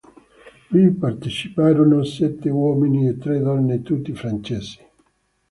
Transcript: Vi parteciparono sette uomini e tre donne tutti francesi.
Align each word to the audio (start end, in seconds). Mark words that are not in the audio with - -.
Vi 0.71 0.89
parteciparono 0.95 2.03
sette 2.03 2.49
uomini 2.49 3.07
e 3.07 3.19
tre 3.19 3.39
donne 3.39 3.83
tutti 3.83 4.11
francesi. 4.15 4.79